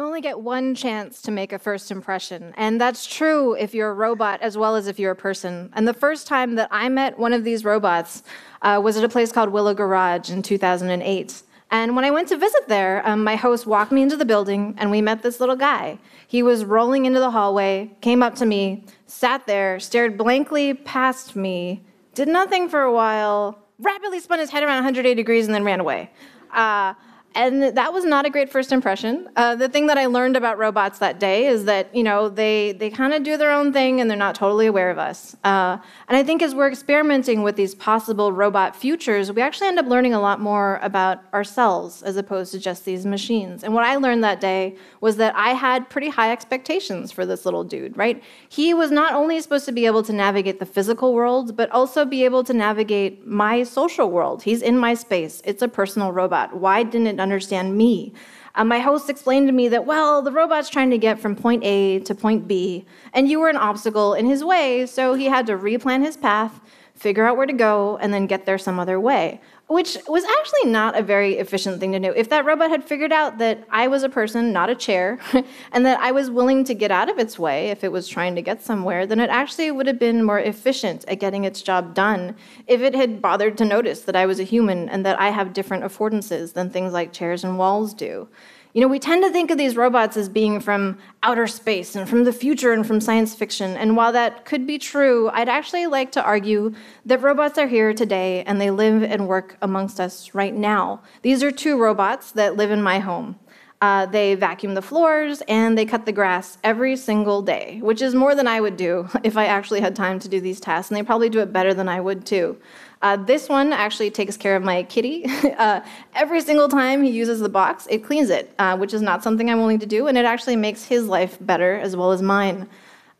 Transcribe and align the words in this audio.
You 0.00 0.06
only 0.06 0.22
get 0.22 0.40
one 0.40 0.74
chance 0.74 1.20
to 1.20 1.30
make 1.30 1.52
a 1.52 1.58
first 1.58 1.90
impression, 1.90 2.54
and 2.56 2.80
that's 2.80 3.04
true 3.04 3.52
if 3.52 3.74
you're 3.74 3.90
a 3.90 3.94
robot 3.94 4.40
as 4.40 4.56
well 4.56 4.74
as 4.74 4.86
if 4.86 4.98
you're 4.98 5.10
a 5.10 5.14
person. 5.14 5.68
And 5.74 5.86
the 5.86 5.92
first 5.92 6.26
time 6.26 6.54
that 6.54 6.68
I 6.70 6.88
met 6.88 7.18
one 7.18 7.34
of 7.34 7.44
these 7.44 7.66
robots 7.66 8.22
uh, 8.62 8.80
was 8.82 8.96
at 8.96 9.04
a 9.04 9.10
place 9.10 9.30
called 9.30 9.50
Willow 9.50 9.74
Garage 9.74 10.30
in 10.30 10.40
2008. 10.40 11.42
And 11.70 11.94
when 11.94 12.06
I 12.06 12.10
went 12.10 12.28
to 12.28 12.38
visit 12.38 12.66
there, 12.66 13.06
um, 13.06 13.22
my 13.22 13.36
host 13.36 13.66
walked 13.66 13.92
me 13.92 14.00
into 14.00 14.16
the 14.16 14.24
building 14.24 14.74
and 14.78 14.90
we 14.90 15.02
met 15.02 15.22
this 15.22 15.38
little 15.38 15.54
guy. 15.54 15.98
He 16.26 16.42
was 16.42 16.64
rolling 16.64 17.04
into 17.04 17.20
the 17.20 17.30
hallway, 17.30 17.90
came 18.00 18.22
up 18.22 18.34
to 18.36 18.46
me, 18.46 18.86
sat 19.06 19.46
there, 19.46 19.78
stared 19.78 20.16
blankly 20.16 20.72
past 20.72 21.36
me, 21.36 21.84
did 22.14 22.26
nothing 22.26 22.70
for 22.70 22.80
a 22.80 22.92
while, 22.92 23.58
rapidly 23.78 24.20
spun 24.20 24.38
his 24.38 24.48
head 24.48 24.62
around 24.62 24.76
180 24.76 25.14
degrees, 25.14 25.44
and 25.44 25.54
then 25.54 25.62
ran 25.62 25.78
away. 25.78 26.10
Uh, 26.54 26.94
and 27.34 27.62
that 27.76 27.92
was 27.92 28.04
not 28.04 28.26
a 28.26 28.30
great 28.30 28.50
first 28.50 28.72
impression. 28.72 29.28
Uh, 29.36 29.54
the 29.54 29.68
thing 29.68 29.86
that 29.86 29.96
I 29.96 30.06
learned 30.06 30.36
about 30.36 30.58
robots 30.58 30.98
that 30.98 31.20
day 31.20 31.46
is 31.46 31.64
that 31.66 31.94
you 31.94 32.02
know 32.02 32.28
they 32.28 32.72
they 32.72 32.90
kind 32.90 33.14
of 33.14 33.22
do 33.22 33.36
their 33.36 33.52
own 33.52 33.72
thing 33.72 34.00
and 34.00 34.10
they're 34.10 34.18
not 34.18 34.34
totally 34.34 34.66
aware 34.66 34.90
of 34.90 34.98
us. 34.98 35.36
Uh, 35.44 35.78
and 36.08 36.16
I 36.16 36.24
think 36.24 36.42
as 36.42 36.54
we're 36.54 36.68
experimenting 36.68 37.42
with 37.42 37.54
these 37.54 37.74
possible 37.74 38.32
robot 38.32 38.74
futures, 38.74 39.30
we 39.30 39.42
actually 39.42 39.68
end 39.68 39.78
up 39.78 39.86
learning 39.86 40.12
a 40.12 40.20
lot 40.20 40.40
more 40.40 40.80
about 40.82 41.22
ourselves 41.32 42.02
as 42.02 42.16
opposed 42.16 42.50
to 42.52 42.58
just 42.58 42.84
these 42.84 43.06
machines. 43.06 43.62
And 43.62 43.74
what 43.74 43.84
I 43.84 43.96
learned 43.96 44.24
that 44.24 44.40
day 44.40 44.76
was 45.00 45.16
that 45.16 45.34
I 45.36 45.50
had 45.50 45.88
pretty 45.88 46.08
high 46.08 46.32
expectations 46.32 47.12
for 47.12 47.24
this 47.24 47.44
little 47.44 47.62
dude. 47.62 47.96
Right? 47.96 48.22
He 48.48 48.74
was 48.74 48.90
not 48.90 49.14
only 49.14 49.40
supposed 49.40 49.66
to 49.66 49.72
be 49.72 49.86
able 49.86 50.02
to 50.02 50.12
navigate 50.12 50.58
the 50.58 50.66
physical 50.66 51.14
world, 51.14 51.56
but 51.56 51.70
also 51.70 52.04
be 52.04 52.24
able 52.24 52.42
to 52.44 52.52
navigate 52.52 53.24
my 53.24 53.62
social 53.62 54.10
world. 54.10 54.42
He's 54.42 54.62
in 54.62 54.76
my 54.76 54.94
space. 54.94 55.40
It's 55.44 55.62
a 55.62 55.68
personal 55.68 56.10
robot. 56.10 56.56
Why 56.56 56.82
didn't 56.82 57.06
it 57.06 57.19
understand 57.20 57.76
me. 57.76 58.12
Uh, 58.54 58.64
my 58.64 58.80
host 58.80 59.08
explained 59.08 59.46
to 59.46 59.52
me 59.52 59.68
that, 59.68 59.86
well, 59.86 60.22
the 60.22 60.32
robot's 60.32 60.68
trying 60.68 60.90
to 60.90 60.98
get 60.98 61.20
from 61.20 61.36
point 61.36 61.62
A 61.64 62.00
to 62.00 62.14
point 62.14 62.48
B, 62.48 62.84
and 63.12 63.28
you 63.28 63.38
were 63.38 63.48
an 63.48 63.56
obstacle 63.56 64.14
in 64.14 64.26
his 64.26 64.42
way, 64.42 64.86
so 64.86 65.14
he 65.14 65.26
had 65.26 65.46
to 65.46 65.56
replan 65.56 66.02
his 66.04 66.16
path, 66.16 66.60
figure 67.00 67.24
out 67.24 67.36
where 67.36 67.46
to 67.46 67.52
go, 67.52 67.98
and 68.00 68.12
then 68.14 68.26
get 68.26 68.46
there 68.46 68.58
some 68.58 68.78
other 68.78 69.00
way 69.00 69.40
which 69.70 69.96
was 70.08 70.24
actually 70.24 70.68
not 70.68 70.98
a 70.98 71.02
very 71.02 71.34
efficient 71.34 71.78
thing 71.78 71.92
to 71.92 72.00
do. 72.00 72.12
If 72.16 72.28
that 72.30 72.44
robot 72.44 72.70
had 72.70 72.82
figured 72.82 73.12
out 73.12 73.38
that 73.38 73.62
I 73.70 73.86
was 73.86 74.02
a 74.02 74.08
person, 74.08 74.52
not 74.52 74.68
a 74.68 74.74
chair, 74.74 75.20
and 75.72 75.86
that 75.86 76.00
I 76.00 76.10
was 76.10 76.28
willing 76.28 76.64
to 76.64 76.74
get 76.74 76.90
out 76.90 77.08
of 77.08 77.20
its 77.20 77.38
way 77.38 77.68
if 77.68 77.84
it 77.84 77.92
was 77.92 78.08
trying 78.08 78.34
to 78.34 78.42
get 78.42 78.60
somewhere, 78.60 79.06
then 79.06 79.20
it 79.20 79.30
actually 79.30 79.70
would 79.70 79.86
have 79.86 80.00
been 80.00 80.24
more 80.24 80.40
efficient 80.40 81.04
at 81.06 81.20
getting 81.20 81.44
its 81.44 81.62
job 81.62 81.94
done 81.94 82.34
if 82.66 82.80
it 82.80 82.96
had 82.96 83.22
bothered 83.22 83.56
to 83.58 83.64
notice 83.64 84.00
that 84.02 84.16
I 84.16 84.26
was 84.26 84.40
a 84.40 84.44
human 84.44 84.88
and 84.88 85.06
that 85.06 85.20
I 85.20 85.28
have 85.28 85.52
different 85.52 85.84
affordances 85.84 86.52
than 86.52 86.68
things 86.68 86.92
like 86.92 87.12
chairs 87.12 87.44
and 87.44 87.56
walls 87.56 87.94
do. 87.94 88.26
You 88.72 88.80
know, 88.80 88.86
we 88.86 89.00
tend 89.00 89.24
to 89.24 89.32
think 89.32 89.50
of 89.50 89.58
these 89.58 89.74
robots 89.74 90.16
as 90.16 90.28
being 90.28 90.60
from 90.60 90.96
outer 91.24 91.48
space 91.48 91.96
and 91.96 92.08
from 92.08 92.22
the 92.22 92.32
future 92.32 92.72
and 92.72 92.86
from 92.86 93.00
science 93.00 93.34
fiction. 93.34 93.76
And 93.76 93.96
while 93.96 94.12
that 94.12 94.44
could 94.44 94.64
be 94.64 94.78
true, 94.78 95.28
I'd 95.32 95.48
actually 95.48 95.86
like 95.86 96.12
to 96.12 96.22
argue 96.22 96.72
that 97.04 97.20
robots 97.20 97.58
are 97.58 97.66
here 97.66 97.92
today 97.92 98.44
and 98.44 98.60
they 98.60 98.70
live 98.70 99.02
and 99.02 99.26
work 99.26 99.56
amongst 99.60 99.98
us 99.98 100.36
right 100.36 100.54
now. 100.54 101.02
These 101.22 101.42
are 101.42 101.50
two 101.50 101.78
robots 101.78 102.30
that 102.32 102.56
live 102.56 102.70
in 102.70 102.80
my 102.80 103.00
home. 103.00 103.40
Uh, 103.80 104.06
they 104.06 104.34
vacuum 104.34 104.74
the 104.74 104.82
floors 104.82 105.42
and 105.48 105.76
they 105.76 105.86
cut 105.86 106.06
the 106.06 106.12
grass 106.12 106.58
every 106.62 106.96
single 106.96 107.42
day, 107.42 107.80
which 107.82 108.02
is 108.02 108.14
more 108.14 108.36
than 108.36 108.46
I 108.46 108.60
would 108.60 108.76
do 108.76 109.08
if 109.24 109.36
I 109.36 109.46
actually 109.46 109.80
had 109.80 109.96
time 109.96 110.20
to 110.20 110.28
do 110.28 110.40
these 110.40 110.60
tasks. 110.60 110.90
And 110.90 110.96
they 110.96 111.02
probably 111.02 111.28
do 111.28 111.40
it 111.40 111.52
better 111.52 111.74
than 111.74 111.88
I 111.88 112.00
would 112.00 112.24
too. 112.24 112.56
Uh, 113.02 113.16
this 113.16 113.48
one 113.48 113.72
actually 113.72 114.10
takes 114.10 114.36
care 114.36 114.56
of 114.56 114.62
my 114.62 114.82
kitty. 114.82 115.24
uh, 115.58 115.80
every 116.14 116.40
single 116.40 116.68
time 116.68 117.02
he 117.02 117.10
uses 117.10 117.40
the 117.40 117.48
box, 117.48 117.86
it 117.90 118.04
cleans 118.04 118.28
it, 118.28 118.52
uh, 118.58 118.76
which 118.76 118.92
is 118.92 119.00
not 119.00 119.22
something 119.22 119.50
I'm 119.50 119.58
willing 119.58 119.78
to 119.78 119.86
do, 119.86 120.06
and 120.06 120.18
it 120.18 120.24
actually 120.24 120.56
makes 120.56 120.84
his 120.84 121.06
life 121.06 121.38
better 121.40 121.76
as 121.76 121.96
well 121.96 122.12
as 122.12 122.20
mine. 122.20 122.68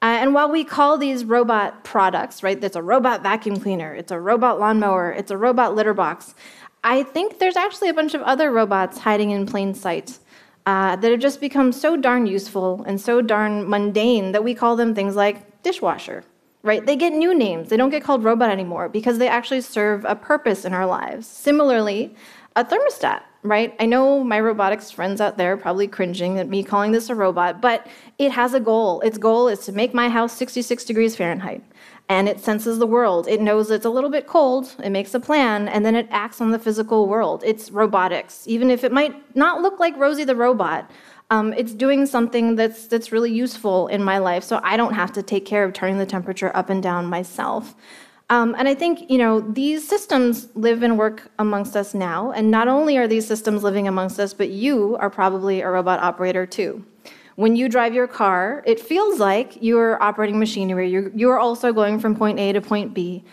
Uh, 0.03 0.17
and 0.21 0.35
while 0.35 0.51
we 0.51 0.65
call 0.65 0.99
these 0.99 1.25
robot 1.25 1.85
products, 1.85 2.43
right, 2.43 2.63
it's 2.63 2.77
a 2.77 2.83
robot 2.83 3.23
vacuum 3.23 3.59
cleaner, 3.59 3.95
it's 3.95 4.11
a 4.11 4.21
robot 4.21 4.59
lawnmower, 4.59 5.13
it's 5.13 5.31
a 5.31 5.37
robot 5.37 5.75
litter 5.75 5.95
box, 5.95 6.35
I 6.83 7.03
think 7.03 7.39
there's 7.39 7.57
actually 7.57 7.91
a 7.91 7.95
bunch 7.95 8.15
of 8.15 8.23
other 8.23 8.51
robots 8.51 8.99
hiding 8.99 9.31
in 9.31 9.47
plain 9.47 9.75
sight. 9.75 10.19
Uh, 10.67 10.95
that 10.95 11.11
have 11.11 11.21
just 11.21 11.41
become 11.41 11.73
so 11.73 11.97
darn 11.97 12.27
useful 12.27 12.85
and 12.87 13.01
so 13.01 13.23
darn 13.23 13.69
mundane 13.69 14.33
that 14.33 14.45
we 14.45 14.55
call 14.55 14.77
them 14.77 14.95
things 14.95 15.17
like 15.17 15.63
dishwasher 15.63 16.23
right? 16.63 16.85
They 16.85 16.97
get 16.97 17.13
new 17.13 17.35
names. 17.35 17.69
They 17.69 17.77
don't 17.77 17.91
get 17.91 18.03
called 18.03 18.25
robot 18.25 18.51
anymore 18.51 18.89
because 18.89 19.19
they 19.19 19.29
actually 19.29 19.63
serve 19.63 20.05
a 20.05 20.15
purpose 20.15 20.65
in 20.65 20.75
our 20.75 20.87
lives. 20.87 21.27
Similarly, 21.27 22.15
a 22.57 22.65
thermostat, 22.65 23.23
right? 23.43 23.75
I 23.79 23.87
know 23.87 24.23
my 24.23 24.41
robotics 24.41 24.91
friends 24.91 25.21
out 25.21 25.39
there 25.39 25.57
probably 25.57 25.89
cringing 25.89 26.39
at 26.39 26.49
me 26.49 26.63
calling 26.63 26.93
this 26.93 27.09
a 27.09 27.15
robot, 27.15 27.61
but 27.61 27.87
it 28.19 28.33
has 28.33 28.55
a 28.55 28.61
goal. 28.61 29.01
Its 29.01 29.19
goal 29.19 29.49
is 29.49 29.61
to 29.61 29.73
make 29.73 29.95
my 29.95 30.09
house 30.09 30.37
66 30.37 30.85
degrees 30.85 31.17
Fahrenheit. 31.17 31.63
And 32.09 32.29
it 32.29 32.41
senses 32.41 32.81
the 32.81 32.89
world. 32.89 33.29
It 33.29 33.41
knows 33.41 33.71
it's 33.71 33.85
a 33.85 33.91
little 33.91 34.11
bit 34.11 34.27
cold, 34.27 34.75
it 34.83 34.91
makes 34.91 35.15
a 35.15 35.21
plan, 35.21 35.69
and 35.69 35.87
then 35.87 35.95
it 35.95 36.09
acts 36.11 36.41
on 36.41 36.51
the 36.51 36.59
physical 36.59 37.07
world. 37.07 37.45
It's 37.47 37.71
robotics. 37.71 38.49
Even 38.49 38.69
if 38.69 38.83
it 38.83 38.91
might 38.91 39.37
not 39.37 39.63
look 39.63 39.79
like 39.79 39.97
Rosie 39.97 40.25
the 40.25 40.35
robot, 40.35 40.91
um, 41.31 41.53
it's 41.53 41.73
doing 41.73 42.07
something 42.07 42.57
that's 42.57 42.87
that's 42.87 43.13
really 43.13 43.33
useful 43.33 43.87
in 43.89 44.03
my 44.03 44.19
life, 44.19 44.45
so 44.45 44.61
I 44.63 44.77
don't 44.77 44.95
have 44.95 45.13
to 45.13 45.23
take 45.23 45.47
care 45.47 45.65
of 45.65 45.73
turning 45.73 45.99
the 45.99 46.07
temperature 46.07 46.51
up 46.55 46.71
and 46.71 46.83
down 46.83 47.07
myself. 47.07 47.75
Um, 48.29 48.55
and 48.59 48.69
I 48.69 48.75
think 48.75 49.11
you 49.11 49.19
know 49.19 49.41
these 49.41 49.87
systems 49.87 50.49
live 50.55 50.83
and 50.83 50.99
work 50.99 51.31
amongst 51.39 51.77
us 51.77 51.95
now, 51.95 52.33
and 52.33 52.51
not 52.51 52.69
only 52.69 52.97
are 52.97 53.07
these 53.09 53.27
systems 53.27 53.63
living 53.63 53.87
amongst 53.87 54.19
us, 54.19 54.35
but 54.35 54.51
you 54.51 54.97
are 54.99 55.11
probably 55.11 55.61
a 55.61 55.71
robot 55.71 56.01
operator 56.01 56.47
too. 56.47 56.85
When 57.37 57.57
you 57.57 57.69
drive 57.69 57.95
your 57.95 58.07
car, 58.07 58.63
it 58.67 58.79
feels 58.79 59.19
like 59.19 59.57
you're 59.63 60.03
operating 60.03 60.39
machinery. 60.39 60.91
You're, 60.91 61.11
you're 61.15 61.39
also 61.39 61.73
going 61.73 61.99
from 61.99 62.15
point 62.15 62.39
A 62.39 62.53
to 62.53 62.61
point 62.61 62.93
B. 62.93 63.25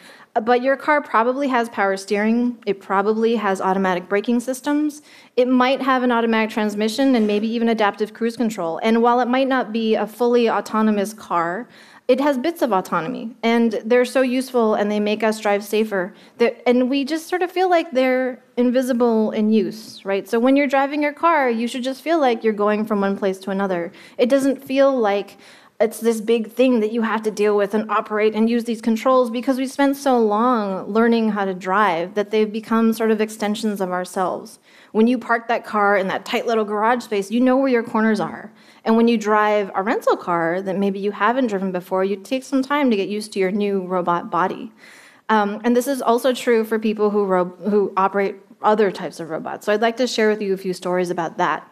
But 0.44 0.62
your 0.62 0.76
car 0.76 1.02
probably 1.02 1.48
has 1.48 1.70
power 1.70 1.98
steering. 1.98 2.58
It 2.66 2.82
probably 2.82 3.36
has 3.36 3.62
automatic 3.62 4.10
braking 4.10 4.40
systems. 4.40 5.02
It 5.36 5.48
might 5.48 5.82
have 5.82 6.04
an 6.04 6.12
automatic 6.12 6.50
transmission 6.50 7.16
and 7.16 7.28
maybe 7.28 7.48
even 7.48 7.70
adaptive 7.70 8.14
cruise 8.14 8.38
control. 8.38 8.80
And 8.84 9.02
while 9.02 9.20
it 9.20 9.28
might 9.28 9.48
not 9.48 9.72
be 9.72 9.96
a 9.96 10.08
fully 10.08 10.50
autonomous 10.50 11.14
car, 11.14 11.68
it 12.08 12.22
has 12.22 12.38
bits 12.38 12.62
of 12.62 12.72
autonomy. 12.72 13.36
And 13.44 13.82
they're 13.84 14.06
so 14.06 14.22
useful 14.22 14.76
and 14.76 14.90
they 14.90 15.00
make 15.00 15.24
us 15.24 15.40
drive 15.40 15.64
safer. 15.64 16.14
That, 16.38 16.62
and 16.68 16.90
we 16.90 17.04
just 17.04 17.28
sort 17.28 17.42
of 17.42 17.52
feel 17.52 17.70
like 17.70 17.92
they're 17.92 18.42
invisible 18.56 19.32
in 19.32 19.52
use, 19.52 20.04
right? 20.06 20.28
So 20.28 20.40
when 20.40 20.56
you're 20.56 20.68
driving 20.68 21.04
your 21.04 21.14
car, 21.14 21.50
you 21.50 21.68
should 21.68 21.84
just 21.84 22.02
feel 22.02 22.20
like 22.20 22.44
you're 22.44 22.54
going 22.54 22.86
from 22.86 23.02
one 23.02 23.18
place 23.18 23.40
to 23.40 23.52
another. 23.52 23.92
It 24.18 24.30
doesn't 24.30 24.64
feel 24.64 24.98
like 24.98 25.38
it's 25.80 26.00
this 26.00 26.22
big 26.22 26.52
thing 26.52 26.80
that 26.80 26.92
you 26.92 27.04
have 27.04 27.22
to 27.22 27.30
deal 27.30 27.56
with 27.56 27.76
and 27.76 27.90
operate 27.92 28.34
and 28.34 28.50
use 28.50 28.64
these 28.64 28.82
controls 28.82 29.30
because 29.30 29.60
we 29.60 29.68
spent 29.68 29.96
so 29.96 30.18
long 30.18 30.92
learning 30.92 31.30
how 31.30 31.46
to 31.46 31.54
drive 31.54 32.16
that 32.16 32.32
they've 32.32 32.52
become 32.52 32.94
sort 32.94 33.12
of 33.12 33.22
extensions 33.22 33.80
of 33.80 33.92
ourselves. 33.92 34.58
When 34.92 35.06
you 35.06 35.20
park 35.20 35.48
that 35.48 35.66
car 35.66 35.96
in 35.96 36.08
that 36.08 36.26
tight 36.26 36.48
little 36.48 36.66
garage 36.66 37.04
space, 37.04 37.30
you 37.30 37.40
know 37.40 37.58
where 37.58 37.68
your 37.68 37.84
corners 37.84 38.20
are. 38.20 38.52
And 38.86 38.98
when 38.98 39.08
you 39.08 39.20
drive 39.20 39.70
a 39.76 39.84
rental 39.84 40.18
car 40.18 40.64
that 40.64 40.78
maybe 40.78 40.98
you 40.98 41.12
haven't 41.12 41.48
driven 41.48 41.72
before, 41.72 42.04
you 42.04 42.16
take 42.16 42.44
some 42.44 42.64
time 42.64 42.90
to 42.90 42.96
get 42.96 43.08
used 43.08 43.32
to 43.34 43.40
your 43.40 43.52
new 43.52 43.86
robot 43.86 44.32
body. 44.32 44.72
Um, 45.30 45.62
and 45.64 45.76
this 45.76 45.86
is 45.86 46.02
also 46.02 46.34
true 46.34 46.64
for 46.64 46.80
people 46.80 47.12
who, 47.12 47.32
who 47.70 47.94
operate 47.98 48.38
other 48.64 48.90
types 48.90 49.20
of 49.20 49.30
robots. 49.30 49.68
So 49.68 49.74
I'd 49.74 49.82
like 49.82 49.98
to 49.98 50.08
share 50.08 50.30
with 50.30 50.42
you 50.42 50.54
a 50.54 50.58
few 50.58 50.74
stories 50.74 51.12
about 51.12 51.38
that. 51.38 51.70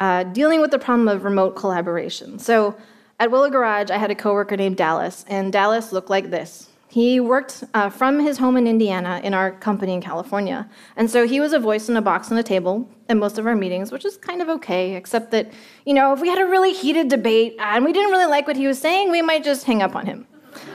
Uh, 0.00 0.22
dealing 0.24 0.62
with 0.62 0.70
the 0.70 0.78
problem 0.78 1.08
of 1.08 1.24
remote 1.24 1.56
collaboration. 1.56 2.38
So 2.38 2.74
at 3.18 3.30
Willow 3.30 3.50
Garage, 3.50 3.90
I 3.90 3.98
had 3.98 4.10
a 4.10 4.14
coworker 4.14 4.56
named 4.56 4.76
Dallas, 4.76 5.24
and 5.28 5.52
Dallas 5.52 5.92
looked 5.92 6.10
like 6.10 6.30
this. 6.30 6.68
He 6.88 7.20
worked 7.20 7.64
uh, 7.74 7.90
from 7.90 8.18
his 8.18 8.38
home 8.38 8.56
in 8.56 8.66
Indiana 8.66 9.20
in 9.22 9.34
our 9.34 9.50
company 9.50 9.92
in 9.92 10.00
California. 10.00 10.68
And 10.96 11.10
so 11.10 11.26
he 11.26 11.38
was 11.38 11.52
a 11.52 11.58
voice 11.58 11.90
in 11.90 11.96
a 11.98 12.02
box 12.02 12.32
on 12.32 12.38
a 12.38 12.42
table 12.42 12.88
at 13.10 13.16
most 13.18 13.38
of 13.38 13.46
our 13.46 13.54
meetings, 13.54 13.92
which 13.92 14.06
is 14.06 14.16
kind 14.16 14.40
of 14.40 14.48
okay, 14.48 14.94
except 14.94 15.30
that, 15.32 15.52
you 15.84 15.92
know, 15.92 16.14
if 16.14 16.20
we 16.20 16.28
had 16.28 16.38
a 16.38 16.46
really 16.46 16.72
heated 16.72 17.08
debate 17.08 17.56
and 17.58 17.84
we 17.84 17.92
didn't 17.92 18.10
really 18.10 18.26
like 18.26 18.46
what 18.46 18.56
he 18.56 18.66
was 18.66 18.78
saying, 18.78 19.10
we 19.10 19.20
might 19.20 19.44
just 19.44 19.64
hang 19.64 19.82
up 19.82 19.94
on 19.94 20.06
him. 20.06 20.26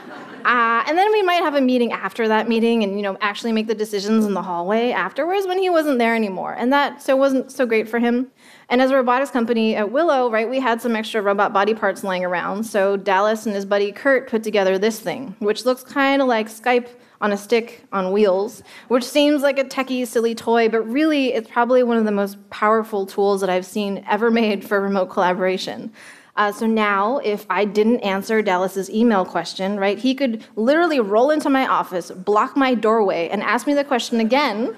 Uh, 0.44 0.84
and 0.86 0.98
then 0.98 1.10
we 1.10 1.22
might 1.22 1.42
have 1.42 1.54
a 1.54 1.60
meeting 1.60 1.90
after 1.90 2.28
that 2.28 2.46
meeting 2.46 2.82
and 2.82 2.96
you 2.96 3.02
know 3.02 3.16
actually 3.22 3.50
make 3.50 3.66
the 3.66 3.74
decisions 3.74 4.26
in 4.26 4.34
the 4.34 4.42
hallway 4.42 4.90
afterwards 4.90 5.46
when 5.46 5.58
he 5.58 5.70
wasn't 5.70 5.98
there 5.98 6.14
anymore 6.14 6.52
and 6.52 6.70
that 6.70 7.00
so 7.00 7.16
wasn't 7.16 7.50
so 7.50 7.64
great 7.64 7.88
for 7.88 7.98
him 7.98 8.30
and 8.68 8.80
as 8.80 8.90
a 8.90 8.96
robotics 8.96 9.30
company 9.30 9.76
at 9.76 9.90
willow 9.90 10.30
right 10.30 10.48
we 10.48 10.60
had 10.60 10.80
some 10.80 10.96
extra 10.96 11.20
robot 11.20 11.52
body 11.52 11.74
parts 11.74 12.04
laying 12.04 12.24
around 12.24 12.64
so 12.64 12.96
dallas 12.96 13.46
and 13.46 13.54
his 13.54 13.64
buddy 13.64 13.92
kurt 13.92 14.28
put 14.28 14.42
together 14.42 14.78
this 14.78 15.00
thing 15.00 15.34
which 15.38 15.64
looks 15.64 15.82
kind 15.82 16.22
of 16.22 16.28
like 16.28 16.48
skype 16.48 16.88
on 17.20 17.32
a 17.32 17.36
stick 17.36 17.84
on 17.92 18.12
wheels 18.12 18.62
which 18.88 19.04
seems 19.04 19.42
like 19.42 19.58
a 19.58 19.64
techie 19.64 20.06
silly 20.06 20.34
toy 20.34 20.68
but 20.68 20.82
really 20.82 21.32
it's 21.32 21.48
probably 21.48 21.82
one 21.82 21.96
of 21.96 22.04
the 22.04 22.12
most 22.12 22.38
powerful 22.50 23.06
tools 23.06 23.40
that 23.40 23.50
i've 23.50 23.66
seen 23.66 24.04
ever 24.08 24.30
made 24.30 24.64
for 24.64 24.80
remote 24.80 25.06
collaboration 25.06 25.92
uh, 26.36 26.50
so 26.50 26.66
now, 26.66 27.18
if 27.18 27.46
I 27.48 27.64
didn't 27.64 28.00
answer 28.00 28.42
Dallas's 28.42 28.90
email 28.90 29.24
question, 29.24 29.78
right, 29.78 29.98
he 29.98 30.14
could 30.14 30.44
literally 30.56 30.98
roll 30.98 31.30
into 31.30 31.48
my 31.48 31.66
office, 31.66 32.10
block 32.10 32.56
my 32.56 32.74
doorway, 32.74 33.28
and 33.28 33.40
ask 33.42 33.66
me 33.66 33.74
the 33.74 33.84
question 33.84 34.18
again. 34.18 34.76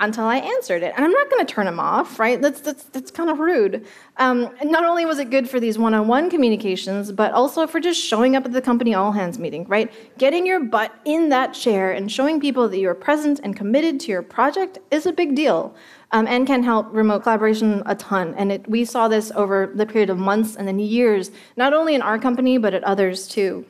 Until 0.00 0.24
I 0.24 0.36
answered 0.36 0.82
it. 0.82 0.92
And 0.96 1.04
I'm 1.04 1.10
not 1.10 1.30
going 1.30 1.44
to 1.44 1.52
turn 1.52 1.66
him 1.66 1.80
off, 1.80 2.18
right? 2.18 2.40
That's, 2.40 2.60
that's, 2.60 2.84
that's 2.84 3.10
kind 3.10 3.30
of 3.30 3.38
rude. 3.38 3.86
Um, 4.16 4.50
not 4.62 4.84
only 4.84 5.04
was 5.04 5.18
it 5.18 5.30
good 5.30 5.48
for 5.48 5.60
these 5.60 5.78
one 5.78 5.94
on 5.94 6.08
one 6.08 6.30
communications, 6.30 7.12
but 7.12 7.32
also 7.32 7.66
for 7.66 7.80
just 7.80 8.02
showing 8.02 8.36
up 8.36 8.44
at 8.44 8.52
the 8.52 8.62
company 8.62 8.94
all 8.94 9.12
hands 9.12 9.38
meeting, 9.38 9.64
right? 9.66 9.92
Getting 10.18 10.46
your 10.46 10.60
butt 10.60 10.94
in 11.04 11.28
that 11.30 11.54
chair 11.54 11.92
and 11.92 12.10
showing 12.10 12.40
people 12.40 12.68
that 12.68 12.78
you're 12.78 12.94
present 12.94 13.40
and 13.42 13.56
committed 13.56 14.00
to 14.00 14.08
your 14.08 14.22
project 14.22 14.78
is 14.90 15.06
a 15.06 15.12
big 15.12 15.34
deal. 15.34 15.74
Um, 16.10 16.26
and 16.26 16.46
can 16.46 16.62
help 16.62 16.86
remote 16.90 17.22
collaboration 17.22 17.82
a 17.84 17.94
ton. 17.94 18.34
And 18.38 18.50
it, 18.50 18.66
we 18.66 18.86
saw 18.86 19.08
this 19.08 19.30
over 19.34 19.70
the 19.74 19.84
period 19.84 20.08
of 20.08 20.16
months 20.16 20.56
and 20.56 20.66
then 20.66 20.78
years, 20.78 21.30
not 21.58 21.74
only 21.74 21.94
in 21.94 22.00
our 22.00 22.18
company, 22.18 22.56
but 22.56 22.72
at 22.72 22.82
others 22.82 23.28
too. 23.28 23.66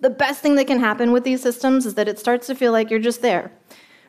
The 0.00 0.08
best 0.08 0.40
thing 0.40 0.54
that 0.54 0.66
can 0.66 0.80
happen 0.80 1.12
with 1.12 1.22
these 1.22 1.42
systems 1.42 1.84
is 1.84 1.96
that 1.96 2.08
it 2.08 2.18
starts 2.18 2.46
to 2.46 2.54
feel 2.54 2.72
like 2.72 2.88
you're 2.88 2.98
just 2.98 3.20
there 3.20 3.52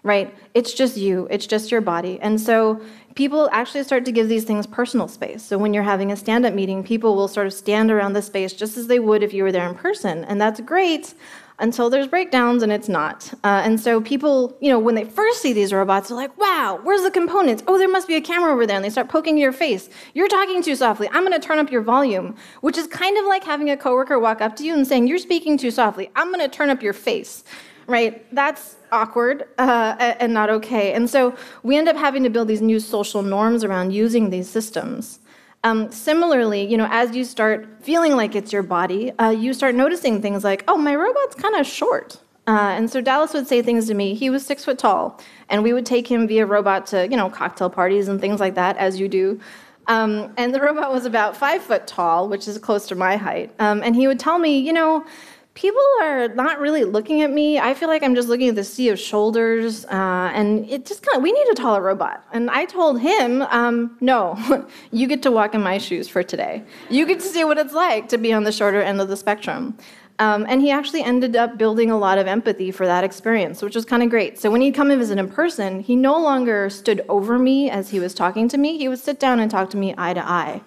right? 0.03 0.35
It's 0.53 0.73
just 0.73 0.97
you, 0.97 1.27
it's 1.29 1.45
just 1.45 1.71
your 1.71 1.81
body. 1.81 2.19
And 2.21 2.39
so 2.39 2.81
people 3.15 3.49
actually 3.51 3.83
start 3.83 4.05
to 4.05 4.11
give 4.11 4.29
these 4.29 4.43
things 4.43 4.65
personal 4.65 5.07
space. 5.07 5.43
So 5.43 5.57
when 5.57 5.73
you're 5.73 5.83
having 5.83 6.11
a 6.11 6.15
stand 6.15 6.45
up 6.45 6.53
meeting, 6.53 6.83
people 6.83 7.15
will 7.15 7.27
sort 7.27 7.47
of 7.47 7.53
stand 7.53 7.91
around 7.91 8.13
the 8.13 8.21
space 8.21 8.53
just 8.53 8.77
as 8.77 8.87
they 8.87 8.99
would 8.99 9.21
if 9.21 9.33
you 9.33 9.43
were 9.43 9.51
there 9.51 9.67
in 9.67 9.75
person. 9.75 10.23
And 10.25 10.41
that's 10.41 10.59
great 10.61 11.13
until 11.59 11.91
there's 11.91 12.07
breakdowns 12.07 12.63
and 12.63 12.71
it's 12.71 12.89
not. 12.89 13.31
Uh, 13.43 13.61
and 13.63 13.79
so 13.79 14.01
people, 14.01 14.57
you 14.59 14.69
know, 14.69 14.79
when 14.79 14.95
they 14.95 15.03
first 15.03 15.41
see 15.41 15.53
these 15.53 15.71
robots, 15.71 16.09
they're 16.09 16.17
like, 16.17 16.35
wow, 16.39 16.79
where's 16.81 17.03
the 17.03 17.11
components? 17.11 17.61
Oh, 17.67 17.77
there 17.77 17.87
must 17.87 18.07
be 18.07 18.15
a 18.15 18.21
camera 18.21 18.51
over 18.51 18.65
there. 18.65 18.77
And 18.77 18.83
they 18.83 18.89
start 18.89 19.09
poking 19.09 19.37
your 19.37 19.51
face. 19.51 19.87
You're 20.15 20.27
talking 20.27 20.63
too 20.63 20.75
softly. 20.75 21.07
I'm 21.11 21.23
going 21.23 21.39
to 21.39 21.47
turn 21.47 21.59
up 21.59 21.71
your 21.71 21.83
volume, 21.83 22.35
which 22.61 22.79
is 22.79 22.87
kind 22.87 23.15
of 23.17 23.25
like 23.25 23.43
having 23.43 23.69
a 23.69 23.77
coworker 23.77 24.17
walk 24.17 24.41
up 24.41 24.55
to 24.55 24.63
you 24.63 24.73
and 24.73 24.87
saying, 24.87 25.07
you're 25.07 25.19
speaking 25.19 25.55
too 25.55 25.69
softly. 25.69 26.09
I'm 26.15 26.33
going 26.33 26.39
to 26.39 26.49
turn 26.49 26.71
up 26.71 26.81
your 26.81 26.93
face 26.93 27.43
right? 27.91 28.25
That's 28.33 28.77
awkward 28.91 29.45
uh, 29.57 29.95
and 29.99 30.33
not 30.33 30.49
okay. 30.49 30.93
And 30.93 31.09
so 31.09 31.35
we 31.63 31.77
end 31.77 31.87
up 31.87 31.95
having 31.95 32.23
to 32.23 32.29
build 32.29 32.47
these 32.47 32.61
new 32.61 32.79
social 32.79 33.21
norms 33.21 33.63
around 33.63 33.91
using 33.91 34.29
these 34.29 34.49
systems. 34.49 35.19
Um, 35.63 35.91
similarly, 35.91 36.65
you 36.65 36.77
know, 36.77 36.87
as 36.89 37.15
you 37.15 37.23
start 37.23 37.67
feeling 37.81 38.15
like 38.15 38.35
it's 38.35 38.51
your 38.51 38.63
body, 38.63 39.11
uh, 39.19 39.29
you 39.29 39.53
start 39.53 39.75
noticing 39.75 40.21
things 40.21 40.43
like, 40.43 40.63
oh, 40.67 40.77
my 40.77 40.95
robot's 40.95 41.35
kind 41.35 41.55
of 41.55 41.67
short. 41.67 42.19
Uh, 42.47 42.73
and 42.75 42.89
so 42.89 42.99
Dallas 42.99 43.33
would 43.33 43.47
say 43.47 43.61
things 43.61 43.85
to 43.87 43.93
me. 43.93 44.15
He 44.15 44.31
was 44.31 44.43
six 44.43 44.65
foot 44.65 44.79
tall, 44.79 45.19
and 45.49 45.61
we 45.61 45.73
would 45.73 45.85
take 45.85 46.09
him 46.09 46.27
via 46.27 46.47
robot 46.47 46.87
to, 46.87 47.07
you 47.07 47.15
know, 47.15 47.29
cocktail 47.29 47.69
parties 47.69 48.07
and 48.07 48.19
things 48.19 48.39
like 48.39 48.55
that, 48.55 48.75
as 48.77 48.99
you 48.99 49.07
do. 49.07 49.39
Um, 49.87 50.33
and 50.37 50.53
the 50.53 50.59
robot 50.59 50.91
was 50.91 51.05
about 51.05 51.37
five 51.37 51.61
foot 51.61 51.85
tall, 51.85 52.27
which 52.27 52.47
is 52.47 52.57
close 52.57 52.87
to 52.87 52.95
my 52.95 53.15
height. 53.15 53.53
Um, 53.59 53.83
and 53.83 53.95
he 53.95 54.07
would 54.07 54.19
tell 54.19 54.39
me, 54.39 54.57
you 54.57 54.73
know, 54.73 55.05
people 55.53 55.81
are 56.01 56.29
not 56.29 56.59
really 56.59 56.85
looking 56.85 57.21
at 57.21 57.31
me. 57.31 57.59
I 57.59 57.73
feel 57.73 57.89
like 57.89 58.03
I'm 58.03 58.15
just 58.15 58.29
looking 58.29 58.49
at 58.49 58.55
the 58.55 58.63
sea 58.63 58.89
of 58.89 58.99
shoulders, 58.99 59.85
uh, 59.85 60.31
and 60.33 60.69
it 60.69 60.85
just 60.85 61.05
kind 61.05 61.17
of, 61.17 61.23
we 61.23 61.31
need 61.31 61.47
a 61.51 61.55
taller 61.55 61.81
robot. 61.81 62.23
And 62.31 62.49
I 62.49 62.65
told 62.65 63.01
him, 63.01 63.41
um, 63.43 63.97
no, 63.99 64.37
you 64.91 65.07
get 65.07 65.21
to 65.23 65.31
walk 65.31 65.53
in 65.53 65.61
my 65.61 65.77
shoes 65.77 66.07
for 66.07 66.23
today. 66.23 66.63
You 66.89 67.05
get 67.05 67.19
to 67.19 67.25
see 67.25 67.43
what 67.43 67.57
it's 67.57 67.73
like 67.73 68.07
to 68.09 68.17
be 68.17 68.31
on 68.31 68.43
the 68.43 68.51
shorter 68.51 68.81
end 68.81 69.01
of 69.01 69.09
the 69.09 69.17
spectrum. 69.17 69.77
Um, 70.19 70.45
and 70.47 70.61
he 70.61 70.69
actually 70.69 71.01
ended 71.01 71.35
up 71.35 71.57
building 71.57 71.89
a 71.89 71.97
lot 71.97 72.19
of 72.19 72.27
empathy 72.27 72.69
for 72.69 72.85
that 72.85 73.03
experience, 73.03 73.63
which 73.63 73.75
was 73.75 73.85
kind 73.85 74.03
of 74.03 74.09
great. 74.11 74.37
So 74.37 74.51
when 74.51 74.61
he'd 74.61 74.75
come 74.75 74.91
and 74.91 74.99
visit 74.99 75.17
in 75.17 75.27
person, 75.27 75.79
he 75.79 75.95
no 75.95 76.19
longer 76.21 76.69
stood 76.69 77.03
over 77.09 77.39
me 77.39 77.71
as 77.71 77.89
he 77.89 77.99
was 77.99 78.13
talking 78.13 78.47
to 78.49 78.57
me. 78.57 78.77
He 78.77 78.87
would 78.87 78.99
sit 78.99 79.19
down 79.19 79.39
and 79.39 79.49
talk 79.49 79.71
to 79.71 79.77
me 79.77 79.95
eye 79.97 80.13
to 80.13 80.23
eye 80.23 80.61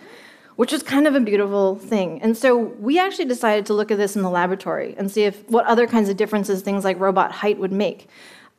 which 0.56 0.72
was 0.72 0.82
kind 0.82 1.06
of 1.06 1.14
a 1.14 1.20
beautiful 1.20 1.76
thing. 1.76 2.20
And 2.22 2.36
so 2.36 2.56
we 2.56 2.98
actually 2.98 3.24
decided 3.24 3.66
to 3.66 3.74
look 3.74 3.90
at 3.90 3.98
this 3.98 4.16
in 4.16 4.22
the 4.22 4.30
laboratory 4.30 4.94
and 4.96 5.10
see 5.10 5.24
if 5.24 5.48
what 5.50 5.64
other 5.66 5.86
kinds 5.86 6.08
of 6.08 6.16
differences 6.16 6.62
things 6.62 6.84
like 6.84 6.98
robot 7.00 7.32
height 7.32 7.58
would 7.58 7.72
make. 7.72 8.08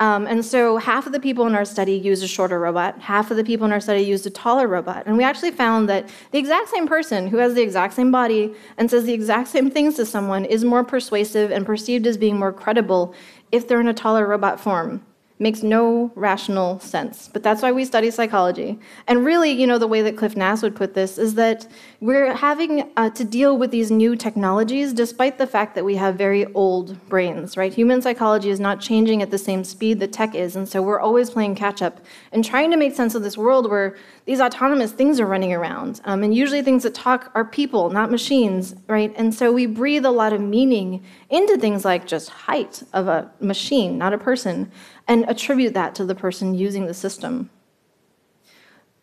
Um, 0.01 0.27
and 0.27 0.43
so 0.43 0.75
half 0.75 1.05
of 1.05 1.13
the 1.13 1.21
people 1.21 1.47
in 1.47 1.55
our 1.55 1.63
study 1.63 1.93
used 1.93 2.21
a 2.21 2.27
shorter 2.27 2.59
robot, 2.59 2.99
half 2.99 3.31
of 3.31 3.37
the 3.37 3.45
people 3.45 3.65
in 3.65 3.71
our 3.71 3.79
study 3.79 4.01
used 4.01 4.27
a 4.27 4.29
taller 4.29 4.67
robot. 4.67 5.03
And 5.05 5.15
we 5.15 5.23
actually 5.23 5.51
found 5.51 5.87
that 5.87 6.09
the 6.31 6.37
exact 6.37 6.67
same 6.67 6.85
person 6.85 7.27
who 7.27 7.37
has 7.37 7.53
the 7.53 7.61
exact 7.61 7.93
same 7.93 8.11
body 8.11 8.53
and 8.77 8.91
says 8.91 9.05
the 9.05 9.13
exact 9.13 9.47
same 9.47 9.71
things 9.71 9.95
to 9.95 10.05
someone 10.05 10.43
is 10.43 10.65
more 10.65 10.83
persuasive 10.83 11.49
and 11.49 11.65
perceived 11.65 12.05
as 12.07 12.17
being 12.17 12.37
more 12.37 12.51
credible 12.51 13.15
if 13.53 13.69
they're 13.69 13.79
in 13.79 13.87
a 13.87 13.93
taller 13.93 14.27
robot 14.27 14.59
form 14.59 15.01
makes 15.37 15.61
no 15.63 16.11
rational 16.15 16.79
sense. 16.79 17.29
But 17.31 17.43
that's 17.43 17.61
why 17.61 17.71
we 17.71 17.83
study 17.83 18.09
psychology. 18.09 18.79
And 19.05 19.25
really, 19.25 19.51
you 19.51 19.67
know, 19.67 19.77
the 19.77 19.87
way 19.87 20.01
that 20.01 20.15
Cliff 20.15 20.37
Nass 20.37 20.61
would 20.61 20.75
put 20.75 20.93
this 20.93 21.17
is 21.17 21.35
that 21.35 21.67
we're 21.99 22.33
having 22.33 22.89
uh, 22.95 23.09
to 23.09 23.23
deal 23.25 23.57
with 23.57 23.71
these 23.71 23.91
new 23.91 24.15
technologies 24.15 24.93
despite 24.93 25.37
the 25.37 25.47
fact 25.47 25.75
that 25.75 25.83
we 25.83 25.95
have 25.95 26.15
very 26.15 26.45
old 26.53 26.97
brains, 27.09 27.57
right? 27.57 27.73
Human 27.73 28.01
psychology 28.01 28.49
is 28.49 28.61
not 28.61 28.79
changing 28.79 29.21
at 29.21 29.29
the 29.29 29.37
same 29.37 29.65
speed 29.65 29.99
that 29.99 30.13
tech 30.13 30.35
is. 30.35 30.55
And 30.55 30.69
so 30.69 30.81
we're 30.81 31.01
always 31.01 31.29
playing 31.29 31.55
catch 31.55 31.81
up 31.81 31.99
and 32.31 32.43
trying 32.43 32.71
to 32.71 32.77
make 32.77 32.95
sense 32.95 33.13
of 33.13 33.21
this 33.21 33.37
world 33.37 33.69
where 33.69 33.97
these 34.25 34.41
autonomous 34.41 34.91
things 34.91 35.19
are 35.19 35.25
running 35.25 35.53
around. 35.53 36.01
Um, 36.03 36.23
and 36.23 36.33
usually 36.33 36.63
things 36.63 36.83
that 36.83 36.95
talk 36.95 37.31
are 37.35 37.45
people, 37.45 37.91
not 37.91 38.09
machines, 38.09 38.75
right? 38.87 39.13
And 39.15 39.33
so 39.33 39.51
we 39.51 39.67
breathe 39.67 40.05
a 40.05 40.11
lot 40.11 40.33
of 40.33 40.41
meaning 40.41 41.03
into 41.29 41.57
things 41.57 41.85
like 41.85 42.07
just 42.07 42.29
height 42.29 42.81
of 42.93 43.07
a 43.07 43.31
machine, 43.39 43.97
not 43.97 44.13
a 44.13 44.17
person 44.17 44.71
and 45.07 45.25
attribute 45.29 45.75
that 45.75 45.93
to 45.95 46.05
the 46.05 46.15
person 46.15 46.55
using 46.55 46.87
the 46.87 46.93
system. 46.93 47.49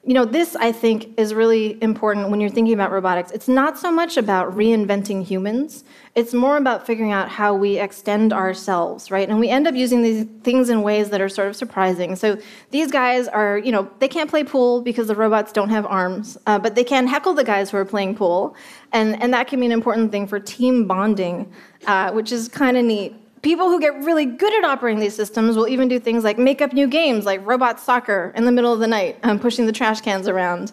You 0.05 0.15
know, 0.15 0.25
this 0.25 0.57
I 0.57 0.73
think 0.73 1.17
is 1.17 1.33
really 1.33 1.81
important 1.81 2.31
when 2.31 2.41
you're 2.41 2.51
thinking 2.51 2.75
about 2.75 2.91
robotics. 2.91 3.31
It's 3.31 3.47
not 3.47 3.79
so 3.79 3.93
much 3.93 4.17
about 4.17 4.57
reinventing 4.57 5.25
humans, 5.25 5.85
it's 6.17 6.35
more 6.35 6.57
about 6.57 6.85
figuring 6.85 7.13
out 7.13 7.29
how 7.29 7.55
we 7.55 7.79
extend 7.79 8.33
ourselves, 8.33 9.13
right? 9.13 9.29
And 9.29 9.39
we 9.39 9.49
end 9.49 9.69
up 9.69 9.77
using 9.77 10.03
these 10.03 10.27
things 10.43 10.71
in 10.71 10.83
ways 10.83 11.11
that 11.11 11.21
are 11.21 11.29
sort 11.29 11.47
of 11.47 11.55
surprising. 11.55 12.17
So 12.17 12.37
these 12.73 12.91
guys 12.91 13.29
are, 13.29 13.59
you 13.59 13.71
know, 13.71 13.89
they 14.01 14.09
can't 14.09 14.29
play 14.29 14.43
pool 14.43 14.83
because 14.83 15.07
the 15.07 15.15
robots 15.15 15.53
don't 15.53 15.71
have 15.71 15.87
arms, 15.87 16.37
uh, 16.49 16.59
but 16.59 16.75
they 16.75 16.85
can 16.85 17.07
heckle 17.07 17.33
the 17.33 17.45
guys 17.45 17.71
who 17.71 17.77
are 17.77 17.85
playing 17.85 18.17
pool. 18.17 18.57
And, 18.93 19.23
and 19.23 19.33
that 19.33 19.47
can 19.47 19.61
be 19.61 19.67
an 19.67 19.73
important 19.73 20.11
thing 20.11 20.27
for 20.27 20.41
team 20.41 20.89
bonding, 20.89 21.51
uh, 21.87 22.11
which 22.11 22.33
is 22.33 22.49
kind 22.49 22.77
of 22.77 22.85
neat. 22.85 23.22
People 23.43 23.69
who 23.69 23.81
get 23.81 23.95
really 24.05 24.25
good 24.25 24.53
at 24.55 24.65
operating 24.65 25.01
these 25.01 25.17
systems 25.17 25.57
will 25.57 25.67
even 25.67 25.89
do 25.89 25.99
things 25.99 26.23
like 26.23 26.39
make 26.39 26.63
up 26.63 26.73
new 26.73 26.87
games 26.87 27.25
like 27.25 27.45
robot 27.45 27.81
soccer 27.81 28.33
in 28.37 28.45
the 28.45 28.53
middle 28.53 28.73
of 28.73 28.79
the 28.79 28.87
night, 28.87 29.19
um, 29.25 29.39
pushing 29.39 29.67
the 29.67 29.73
trash 29.73 30.01
cans 30.01 30.29
around. 30.29 30.73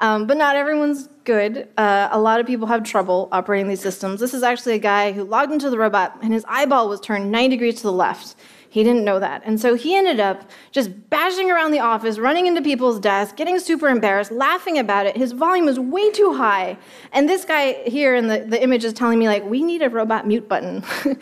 Um, 0.00 0.26
but 0.26 0.36
not 0.36 0.56
everyone's 0.56 1.08
good. 1.24 1.68
Uh, 1.76 2.08
a 2.10 2.18
lot 2.18 2.40
of 2.40 2.46
people 2.46 2.66
have 2.66 2.82
trouble 2.82 3.28
operating 3.32 3.68
these 3.68 3.80
systems. 3.80 4.20
This 4.20 4.34
is 4.34 4.42
actually 4.42 4.74
a 4.74 4.80
guy 4.80 5.12
who 5.12 5.24
logged 5.24 5.52
into 5.52 5.70
the 5.70 5.78
robot 5.78 6.18
and 6.22 6.32
his 6.32 6.44
eyeball 6.48 6.88
was 6.88 7.00
turned 7.00 7.30
90 7.30 7.56
degrees 7.56 7.76
to 7.76 7.82
the 7.82 7.92
left. 7.92 8.34
He 8.70 8.84
didn't 8.84 9.04
know 9.04 9.18
that. 9.18 9.42
And 9.44 9.58
so 9.58 9.74
he 9.74 9.96
ended 9.96 10.20
up 10.20 10.50
just 10.72 10.90
bashing 11.08 11.50
around 11.50 11.70
the 11.70 11.80
office, 11.80 12.18
running 12.18 12.46
into 12.46 12.60
people's 12.60 13.00
desks, 13.00 13.34
getting 13.34 13.58
super 13.58 13.88
embarrassed, 13.88 14.30
laughing 14.30 14.78
about 14.78 15.06
it. 15.06 15.16
His 15.16 15.32
volume 15.32 15.66
was 15.66 15.80
way 15.80 16.10
too 16.10 16.34
high. 16.34 16.76
And 17.12 17.28
this 17.28 17.44
guy 17.44 17.74
here 17.84 18.14
in 18.14 18.28
the, 18.28 18.40
the 18.40 18.62
image 18.62 18.84
is 18.84 18.92
telling 18.92 19.18
me, 19.18 19.26
like, 19.26 19.44
we 19.44 19.62
need 19.62 19.82
a 19.82 19.88
robot 19.88 20.26
mute 20.26 20.48
button. 20.48 20.84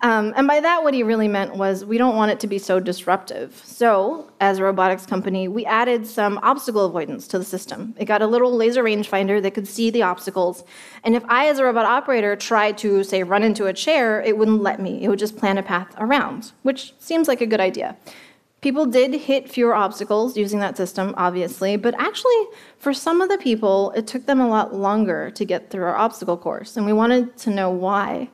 Um, 0.00 0.32
and 0.36 0.46
by 0.46 0.60
that, 0.60 0.84
what 0.84 0.94
he 0.94 1.02
really 1.02 1.26
meant 1.26 1.56
was 1.56 1.84
we 1.84 1.98
don't 1.98 2.14
want 2.14 2.30
it 2.30 2.38
to 2.40 2.46
be 2.46 2.58
so 2.58 2.78
disruptive. 2.78 3.60
So, 3.64 4.30
as 4.40 4.58
a 4.58 4.62
robotics 4.62 5.04
company, 5.04 5.48
we 5.48 5.64
added 5.66 6.06
some 6.06 6.38
obstacle 6.42 6.84
avoidance 6.84 7.26
to 7.28 7.38
the 7.38 7.44
system. 7.44 7.94
It 7.98 8.04
got 8.04 8.22
a 8.22 8.26
little 8.26 8.54
laser 8.54 8.84
rangefinder 8.84 9.42
that 9.42 9.54
could 9.54 9.66
see 9.66 9.90
the 9.90 10.02
obstacles. 10.02 10.62
And 11.02 11.16
if 11.16 11.24
I, 11.28 11.48
as 11.48 11.58
a 11.58 11.64
robot 11.64 11.84
operator, 11.84 12.36
tried 12.36 12.78
to, 12.78 13.02
say, 13.02 13.24
run 13.24 13.42
into 13.42 13.66
a 13.66 13.72
chair, 13.72 14.22
it 14.22 14.38
wouldn't 14.38 14.62
let 14.62 14.80
me. 14.80 15.02
It 15.02 15.08
would 15.08 15.18
just 15.18 15.36
plan 15.36 15.58
a 15.58 15.64
path 15.64 15.92
around, 15.98 16.52
which 16.62 16.94
seems 17.00 17.26
like 17.26 17.40
a 17.40 17.46
good 17.46 17.60
idea. 17.60 17.96
People 18.60 18.86
did 18.86 19.14
hit 19.14 19.50
fewer 19.50 19.74
obstacles 19.74 20.36
using 20.36 20.60
that 20.60 20.76
system, 20.76 21.14
obviously, 21.16 21.76
but 21.76 21.94
actually, 21.98 22.46
for 22.78 22.92
some 22.92 23.20
of 23.20 23.28
the 23.28 23.38
people, 23.38 23.92
it 23.92 24.06
took 24.06 24.26
them 24.26 24.40
a 24.40 24.48
lot 24.48 24.74
longer 24.74 25.30
to 25.32 25.44
get 25.44 25.70
through 25.70 25.84
our 25.84 25.96
obstacle 25.96 26.36
course, 26.36 26.76
and 26.76 26.84
we 26.84 26.92
wanted 26.92 27.36
to 27.38 27.50
know 27.50 27.70
why. 27.70 28.30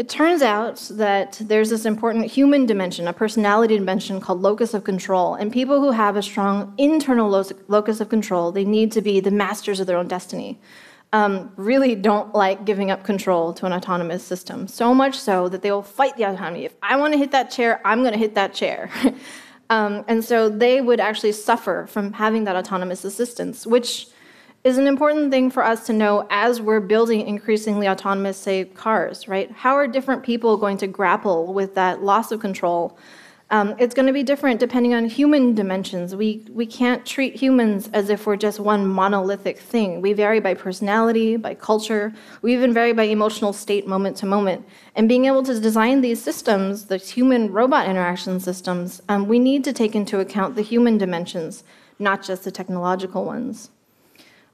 It 0.00 0.08
turns 0.08 0.40
out 0.40 0.76
that 0.92 1.38
there's 1.42 1.68
this 1.68 1.84
important 1.84 2.24
human 2.24 2.64
dimension, 2.64 3.06
a 3.06 3.12
personality 3.12 3.76
dimension 3.76 4.18
called 4.18 4.40
locus 4.40 4.72
of 4.72 4.82
control. 4.82 5.34
And 5.34 5.52
people 5.52 5.78
who 5.78 5.90
have 5.90 6.16
a 6.16 6.22
strong 6.22 6.72
internal 6.78 7.28
locus 7.68 8.00
of 8.00 8.08
control, 8.08 8.50
they 8.50 8.64
need 8.64 8.92
to 8.92 9.02
be 9.02 9.20
the 9.20 9.30
masters 9.30 9.78
of 9.78 9.86
their 9.86 9.98
own 9.98 10.08
destiny. 10.08 10.58
Um, 11.12 11.52
really 11.56 11.94
don't 11.94 12.34
like 12.34 12.64
giving 12.64 12.90
up 12.90 13.04
control 13.04 13.52
to 13.52 13.66
an 13.66 13.74
autonomous 13.74 14.24
system. 14.24 14.68
So 14.68 14.94
much 14.94 15.18
so 15.18 15.50
that 15.50 15.60
they 15.60 15.70
will 15.70 15.82
fight 15.82 16.16
the 16.16 16.22
autonomy. 16.22 16.64
If 16.64 16.76
I 16.82 16.96
want 16.96 17.12
to 17.12 17.18
hit 17.18 17.32
that 17.32 17.50
chair, 17.50 17.82
I'm 17.84 18.00
going 18.00 18.14
to 18.14 18.18
hit 18.18 18.34
that 18.36 18.54
chair. 18.54 18.88
um, 19.68 20.02
and 20.08 20.24
so 20.24 20.48
they 20.48 20.80
would 20.80 21.00
actually 21.00 21.32
suffer 21.32 21.86
from 21.90 22.14
having 22.14 22.44
that 22.44 22.56
autonomous 22.56 23.04
assistance, 23.04 23.66
which 23.66 24.06
is 24.62 24.76
an 24.76 24.86
important 24.86 25.30
thing 25.30 25.50
for 25.50 25.64
us 25.64 25.86
to 25.86 25.92
know 25.92 26.26
as 26.28 26.60
we're 26.60 26.80
building 26.80 27.26
increasingly 27.26 27.88
autonomous, 27.88 28.36
say, 28.36 28.66
cars, 28.66 29.26
right? 29.26 29.50
How 29.50 29.74
are 29.74 29.86
different 29.86 30.22
people 30.22 30.58
going 30.58 30.76
to 30.78 30.86
grapple 30.86 31.54
with 31.54 31.74
that 31.76 32.02
loss 32.02 32.30
of 32.30 32.40
control? 32.40 32.98
Um, 33.52 33.74
it's 33.78 33.94
going 33.94 34.06
to 34.06 34.12
be 34.12 34.22
different 34.22 34.60
depending 34.60 34.94
on 34.94 35.06
human 35.06 35.54
dimensions. 35.54 36.14
We, 36.14 36.46
we 36.50 36.66
can't 36.66 37.04
treat 37.06 37.34
humans 37.34 37.88
as 37.94 38.10
if 38.10 38.26
we're 38.26 38.36
just 38.36 38.60
one 38.60 38.86
monolithic 38.86 39.58
thing. 39.58 40.02
We 40.02 40.12
vary 40.12 40.40
by 40.40 40.54
personality, 40.54 41.36
by 41.36 41.54
culture, 41.54 42.12
we 42.42 42.52
even 42.52 42.74
vary 42.74 42.92
by 42.92 43.04
emotional 43.04 43.54
state 43.54 43.88
moment 43.88 44.18
to 44.18 44.26
moment. 44.26 44.64
And 44.94 45.08
being 45.08 45.24
able 45.24 45.42
to 45.44 45.58
design 45.58 46.02
these 46.02 46.22
systems, 46.22 46.84
the 46.84 46.98
human 46.98 47.50
robot 47.50 47.88
interaction 47.88 48.38
systems, 48.38 49.02
um, 49.08 49.26
we 49.26 49.38
need 49.38 49.64
to 49.64 49.72
take 49.72 49.96
into 49.96 50.20
account 50.20 50.54
the 50.54 50.62
human 50.62 50.98
dimensions, 50.98 51.64
not 51.98 52.22
just 52.22 52.44
the 52.44 52.52
technological 52.52 53.24
ones. 53.24 53.70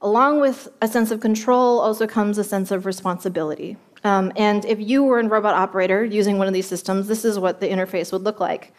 Along 0.02 0.40
with 0.40 0.68
a 0.82 0.88
sense 0.88 1.10
of 1.10 1.20
control 1.20 1.80
also 1.80 2.06
comes 2.06 2.38
a 2.38 2.44
sense 2.44 2.70
of 2.70 2.86
responsibility. 2.86 3.76
Um, 4.04 4.32
and 4.36 4.64
if 4.66 4.78
you 4.78 5.02
were 5.02 5.18
a 5.18 5.26
robot 5.26 5.54
operator 5.54 6.04
using 6.04 6.38
one 6.38 6.46
of 6.46 6.54
these 6.54 6.66
systems, 6.66 7.08
this 7.08 7.24
is 7.24 7.38
what 7.38 7.60
the 7.60 7.68
interface 7.68 8.12
would 8.12 8.22
look 8.22 8.38
like. 8.38 8.72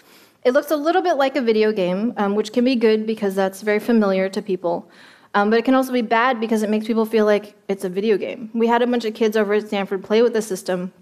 It 0.45 0.51
looks 0.51 0.71
a 0.71 0.75
little 0.75 1.01
bit 1.01 1.15
like 1.15 1.35
a 1.35 1.41
video 1.41 1.71
game, 1.71 2.13
um, 2.17 2.35
which 2.35 2.53
can 2.53 2.63
be 2.63 2.75
good 2.75 3.05
because 3.05 3.35
that's 3.35 3.61
very 3.61 3.79
familiar 3.79 4.29
to 4.29 4.41
people. 4.41 4.89
Um, 5.33 5.49
but 5.49 5.59
it 5.59 5.65
can 5.65 5.75
also 5.75 5.91
be 5.91 6.01
bad 6.01 6.39
because 6.39 6.63
it 6.63 6.69
makes 6.69 6.87
people 6.87 7.05
feel 7.05 7.25
like 7.25 7.55
it's 7.67 7.83
a 7.83 7.89
video 7.89 8.17
game. 8.17 8.49
We 8.53 8.67
had 8.67 8.81
a 8.81 8.87
bunch 8.87 9.03
of 9.03 9.13
kids 9.13 9.35
over 9.35 9.53
at 9.53 9.67
Stanford 9.67 10.03
play 10.03 10.21
with 10.21 10.33
the 10.33 10.41
system 10.41 10.93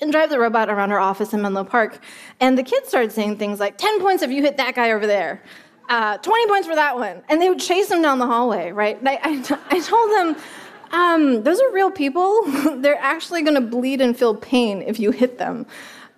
and 0.00 0.12
drive 0.12 0.30
the 0.30 0.38
robot 0.38 0.68
around 0.68 0.92
our 0.92 0.98
office 0.98 1.32
in 1.32 1.42
Menlo 1.42 1.64
Park. 1.64 2.00
And 2.40 2.56
the 2.56 2.62
kids 2.62 2.88
started 2.88 3.12
saying 3.12 3.36
things 3.36 3.60
like, 3.60 3.78
10 3.78 4.00
points 4.00 4.22
if 4.22 4.30
you 4.30 4.42
hit 4.42 4.56
that 4.56 4.74
guy 4.74 4.92
over 4.92 5.06
there, 5.06 5.42
uh, 5.88 6.18
20 6.18 6.48
points 6.48 6.66
for 6.66 6.74
that 6.74 6.96
one. 6.96 7.22
And 7.28 7.40
they 7.40 7.48
would 7.48 7.60
chase 7.60 7.88
them 7.88 8.02
down 8.02 8.18
the 8.18 8.26
hallway, 8.26 8.72
right? 8.72 8.98
I, 9.04 9.18
I, 9.22 9.58
I 9.76 9.80
told 9.80 10.10
them, 10.12 10.36
um, 10.92 11.42
those 11.42 11.60
are 11.60 11.70
real 11.72 11.90
people. 11.90 12.42
They're 12.76 12.98
actually 13.00 13.42
going 13.42 13.54
to 13.54 13.60
bleed 13.60 14.00
and 14.00 14.16
feel 14.16 14.34
pain 14.34 14.82
if 14.82 14.98
you 14.98 15.10
hit 15.10 15.38
them. 15.38 15.66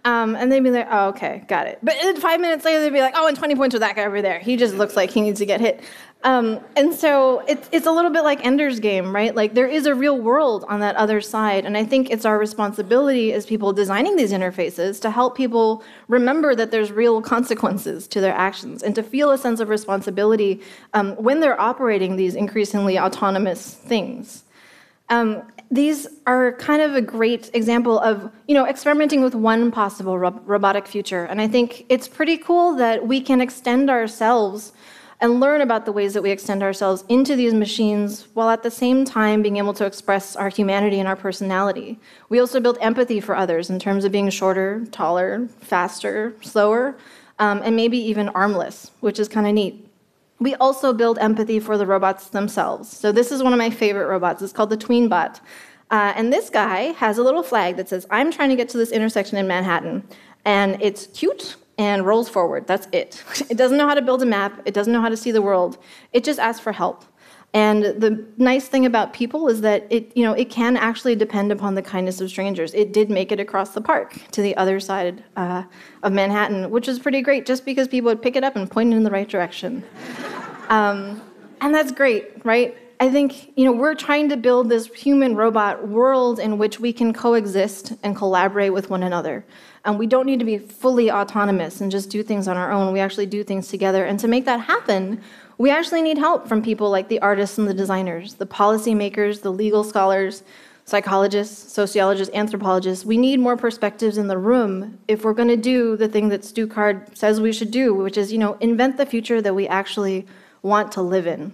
Um, 0.04 0.36
and 0.36 0.50
they'd 0.50 0.60
be 0.60 0.70
like, 0.70 0.86
oh, 0.90 1.08
okay, 1.08 1.44
got 1.48 1.66
it. 1.66 1.78
But 1.82 1.96
five 2.18 2.40
minutes 2.40 2.64
later, 2.64 2.80
they'd 2.80 2.92
be 2.92 3.00
like, 3.00 3.14
oh, 3.16 3.26
and 3.26 3.36
20 3.36 3.56
points 3.56 3.74
for 3.74 3.80
that 3.80 3.96
guy 3.96 4.04
over 4.04 4.22
there. 4.22 4.38
He 4.38 4.56
just 4.56 4.74
looks 4.74 4.96
like 4.96 5.10
he 5.10 5.20
needs 5.20 5.38
to 5.40 5.46
get 5.46 5.60
hit. 5.60 5.82
Um, 6.24 6.60
and 6.76 6.92
so 6.94 7.44
it's, 7.46 7.68
it's 7.70 7.86
a 7.86 7.92
little 7.92 8.10
bit 8.10 8.24
like 8.24 8.44
Ender's 8.44 8.80
Game, 8.80 9.14
right? 9.14 9.34
Like 9.34 9.54
there 9.54 9.66
is 9.66 9.86
a 9.86 9.94
real 9.94 10.18
world 10.18 10.64
on 10.68 10.80
that 10.80 10.96
other 10.96 11.20
side. 11.20 11.64
And 11.64 11.76
I 11.76 11.84
think 11.84 12.10
it's 12.10 12.24
our 12.24 12.38
responsibility 12.38 13.32
as 13.32 13.46
people 13.46 13.72
designing 13.72 14.16
these 14.16 14.32
interfaces 14.32 15.00
to 15.02 15.10
help 15.10 15.36
people 15.36 15.84
remember 16.08 16.54
that 16.54 16.70
there's 16.70 16.90
real 16.90 17.22
consequences 17.22 18.08
to 18.08 18.20
their 18.20 18.34
actions 18.34 18.82
and 18.82 18.94
to 18.94 19.02
feel 19.02 19.30
a 19.30 19.38
sense 19.38 19.60
of 19.60 19.68
responsibility 19.68 20.60
um, 20.94 21.12
when 21.16 21.40
they're 21.40 21.60
operating 21.60 22.16
these 22.16 22.34
increasingly 22.34 22.98
autonomous 22.98 23.74
things. 23.74 24.44
Um, 25.10 25.42
these 25.70 26.06
are 26.26 26.52
kind 26.54 26.80
of 26.80 26.94
a 26.94 27.02
great 27.02 27.50
example 27.52 27.98
of 27.98 28.30
you 28.46 28.54
know 28.54 28.66
experimenting 28.66 29.22
with 29.22 29.34
one 29.34 29.70
possible 29.70 30.18
ro- 30.18 30.40
robotic 30.46 30.86
future. 30.86 31.24
And 31.24 31.40
i 31.40 31.48
think 31.48 31.84
it's 31.88 32.08
pretty 32.08 32.38
cool 32.38 32.74
that 32.76 33.06
we 33.06 33.20
can 33.20 33.40
extend 33.40 33.90
ourselves 33.90 34.72
and 35.20 35.40
learn 35.40 35.60
about 35.60 35.84
the 35.84 35.90
ways 35.92 36.14
that 36.14 36.22
we 36.22 36.30
extend 36.30 36.62
ourselves 36.62 37.04
into 37.08 37.34
these 37.34 37.52
machines 37.52 38.28
while 38.34 38.50
at 38.50 38.62
the 38.62 38.70
same 38.70 39.04
time 39.04 39.42
being 39.42 39.56
able 39.56 39.74
to 39.74 39.84
express 39.84 40.36
our 40.36 40.48
humanity 40.48 41.00
and 41.00 41.08
our 41.08 41.16
personality. 41.16 41.98
We 42.28 42.38
also 42.38 42.60
build 42.60 42.78
empathy 42.80 43.18
for 43.18 43.34
others 43.34 43.68
in 43.68 43.80
terms 43.80 44.04
of 44.04 44.12
being 44.12 44.30
shorter 44.30 44.86
taller 44.92 45.48
faster 45.60 46.34
slower 46.40 46.96
um, 47.40 47.60
and 47.64 47.74
maybe 47.74 47.98
even 47.98 48.28
armless 48.30 48.90
which 49.00 49.18
is 49.18 49.28
kind 49.28 49.46
of 49.46 49.54
neat 49.54 49.87
we 50.40 50.54
also 50.56 50.92
build 50.92 51.18
empathy 51.18 51.58
for 51.58 51.76
the 51.76 51.86
robots 51.86 52.28
themselves. 52.28 52.88
So 52.88 53.12
this 53.12 53.32
is 53.32 53.42
one 53.42 53.52
of 53.52 53.58
my 53.58 53.70
favorite 53.70 54.06
robots. 54.06 54.42
It's 54.42 54.52
called 54.52 54.70
the 54.70 54.76
Tweenbot. 54.76 55.40
Uh, 55.90 56.12
and 56.16 56.32
this 56.32 56.50
guy 56.50 56.92
has 56.92 57.18
a 57.18 57.22
little 57.22 57.42
flag 57.42 57.76
that 57.76 57.88
says, 57.88 58.06
I'm 58.10 58.30
trying 58.30 58.50
to 58.50 58.56
get 58.56 58.68
to 58.70 58.78
this 58.78 58.92
intersection 58.92 59.38
in 59.38 59.48
Manhattan. 59.48 60.06
And 60.44 60.80
it's 60.82 61.06
cute 61.08 61.56
and 61.78 62.04
rolls 62.04 62.28
forward. 62.28 62.66
That's 62.66 62.88
it. 62.92 63.22
It 63.50 63.56
doesn't 63.56 63.78
know 63.78 63.88
how 63.88 63.94
to 63.94 64.02
build 64.02 64.22
a 64.22 64.26
map. 64.26 64.60
It 64.64 64.74
doesn't 64.74 64.92
know 64.92 65.00
how 65.00 65.08
to 65.08 65.16
see 65.16 65.30
the 65.30 65.42
world. 65.42 65.78
It 66.12 66.24
just 66.24 66.38
asks 66.38 66.60
for 66.60 66.72
help. 66.72 67.04
And 67.54 67.82
the 67.82 68.26
nice 68.36 68.68
thing 68.68 68.84
about 68.84 69.14
people 69.14 69.48
is 69.48 69.62
that 69.62 69.86
it, 69.90 70.14
you 70.14 70.22
know, 70.22 70.34
it 70.34 70.50
can 70.50 70.76
actually 70.76 71.16
depend 71.16 71.50
upon 71.50 71.74
the 71.74 71.82
kindness 71.82 72.20
of 72.20 72.28
strangers. 72.28 72.74
It 72.74 72.92
did 72.92 73.10
make 73.10 73.32
it 73.32 73.40
across 73.40 73.70
the 73.70 73.80
park 73.80 74.20
to 74.32 74.42
the 74.42 74.54
other 74.56 74.78
side 74.80 75.24
uh, 75.36 75.62
of 76.02 76.12
Manhattan, 76.12 76.70
which 76.70 76.86
was 76.86 76.98
pretty 76.98 77.22
great, 77.22 77.46
just 77.46 77.64
because 77.64 77.88
people 77.88 78.10
would 78.10 78.20
pick 78.20 78.36
it 78.36 78.44
up 78.44 78.54
and 78.54 78.70
point 78.70 78.92
it 78.92 78.96
in 78.96 79.02
the 79.02 79.10
right 79.10 79.28
direction. 79.28 79.84
Um, 80.68 81.22
and 81.62 81.74
that's 81.74 81.92
great, 81.92 82.44
right? 82.44 82.76
I 83.00 83.10
think 83.10 83.52
you 83.56 83.64
know 83.64 83.72
we're 83.72 83.94
trying 83.94 84.28
to 84.28 84.36
build 84.36 84.68
this 84.68 84.86
human 84.88 85.36
robot 85.36 85.88
world 85.88 86.40
in 86.40 86.58
which 86.58 86.80
we 86.80 86.92
can 86.92 87.12
coexist 87.12 87.92
and 88.02 88.16
collaborate 88.16 88.72
with 88.72 88.90
one 88.90 89.02
another. 89.02 89.44
And 89.84 89.98
we 89.98 90.06
don't 90.06 90.26
need 90.26 90.40
to 90.40 90.44
be 90.44 90.58
fully 90.58 91.10
autonomous 91.10 91.80
and 91.80 91.90
just 91.90 92.10
do 92.10 92.22
things 92.22 92.48
on 92.48 92.56
our 92.56 92.72
own. 92.72 92.92
We 92.92 93.00
actually 93.00 93.26
do 93.26 93.44
things 93.44 93.68
together. 93.68 94.04
And 94.04 94.18
to 94.20 94.28
make 94.28 94.44
that 94.46 94.60
happen, 94.60 95.22
we 95.58 95.70
actually 95.70 96.02
need 96.02 96.18
help 96.18 96.48
from 96.48 96.62
people 96.62 96.88
like 96.88 97.08
the 97.08 97.20
artists 97.20 97.58
and 97.58 97.68
the 97.68 97.74
designers, 97.74 98.34
the 98.34 98.46
policymakers, 98.46 99.42
the 99.42 99.52
legal 99.52 99.82
scholars, 99.82 100.44
psychologists, 100.84 101.72
sociologists, 101.72 102.34
anthropologists. 102.34 103.04
We 103.04 103.18
need 103.18 103.40
more 103.40 103.56
perspectives 103.56 104.16
in 104.16 104.28
the 104.28 104.38
room 104.38 104.98
if 105.08 105.24
we're 105.24 105.34
going 105.34 105.48
to 105.48 105.56
do 105.56 105.96
the 105.96 106.08
thing 106.08 106.28
that 106.30 106.44
Stu 106.44 106.66
Card 106.66 107.16
says 107.18 107.40
we 107.40 107.52
should 107.52 107.72
do, 107.72 107.92
which 107.92 108.16
is, 108.16 108.32
you 108.32 108.38
know, 108.38 108.54
invent 108.54 108.96
the 108.96 109.04
future 109.04 109.42
that 109.42 109.54
we 109.54 109.68
actually 109.68 110.26
want 110.62 110.92
to 110.92 111.02
live 111.02 111.26
in. 111.26 111.52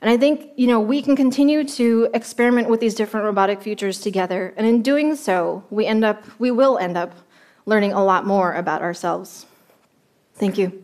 And 0.00 0.10
I 0.10 0.16
think, 0.16 0.50
you 0.56 0.66
know, 0.66 0.80
we 0.80 1.02
can 1.02 1.16
continue 1.16 1.64
to 1.64 2.10
experiment 2.14 2.68
with 2.68 2.80
these 2.80 2.94
different 2.94 3.24
robotic 3.24 3.62
futures 3.62 4.00
together. 4.00 4.54
And 4.56 4.66
in 4.66 4.82
doing 4.82 5.16
so, 5.16 5.64
we 5.70 5.86
end 5.86 6.04
up 6.04 6.22
we 6.38 6.50
will 6.50 6.78
end 6.78 6.96
up 6.96 7.14
learning 7.66 7.92
a 7.92 8.04
lot 8.04 8.26
more 8.26 8.52
about 8.52 8.82
ourselves. 8.82 9.46
Thank 10.34 10.58
you. 10.58 10.83